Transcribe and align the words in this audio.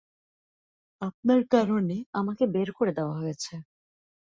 আপনার 1.01 1.41
কারণে 1.53 1.97
আমাকে 2.13 2.43
বের 2.53 2.69
করে 2.77 2.91
দেওয়া 2.97 3.15
হয়েছে। 3.17 3.53